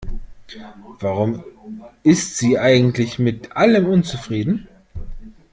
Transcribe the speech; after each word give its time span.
Warum 0.99 1.43
ist 2.01 2.39
sie 2.39 2.57
eigentlich 2.57 3.19
mit 3.19 3.55
allem 3.55 3.85
unzufrieden? 3.85 4.67